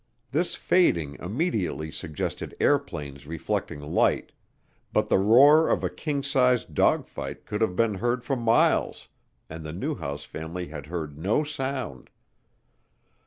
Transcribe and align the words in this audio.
This 0.31 0.55
fading 0.55 1.15
immediately 1.19 1.91
suggested 1.91 2.57
airplanes 2.59 3.27
reflecting 3.27 3.81
light, 3.81 4.31
but 4.91 5.09
the 5.09 5.19
roar 5.19 5.69
of 5.69 5.83
a 5.83 5.91
king 5.91 6.23
sized 6.23 6.73
dogfight 6.73 7.45
could 7.45 7.61
have 7.61 7.75
been 7.75 7.93
heard 7.93 8.23
for 8.23 8.35
miles 8.35 9.09
and 9.47 9.63
the 9.63 9.73
Newhouse 9.73 10.23
family 10.25 10.69
had 10.69 10.87
heard 10.87 11.19
no 11.19 11.43
sound. 11.43 12.09